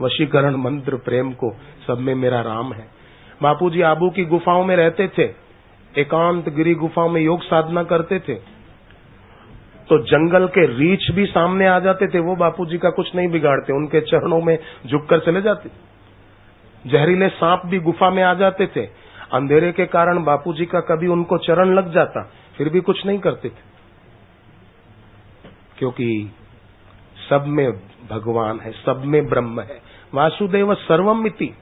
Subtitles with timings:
[0.00, 2.88] वशीकरण मंत्र प्रेम को, सब में मेरा राम है।
[3.42, 5.44] बापू जी आबू की गुफाओं में रहते थे,
[5.98, 8.34] एकांत गिरी गुफाओं में योग साधना करते थे।
[9.88, 13.28] तो जंगल के रीछ भी सामने आ जाते थे, वो बापू जी का कुछ नहीं
[13.28, 15.70] बिगाड़ते, उनके चरणों में झुककर चले जाते।
[16.86, 18.80] जहरीले सांप भी गुफा में आ जाते थे।
[19.32, 23.18] अंधेरे के कारण बापू जी का कभी उनको चरण लग जाता, फिर भी कुछ नहीं
[23.18, 23.74] करते थे।
[25.78, 26.32] क्योंकि
[27.30, 27.72] सब में
[28.10, 29.82] भगवान है सब में ब्रह्म है।
[30.14, 31.54] वासुदेव सर्वम मिति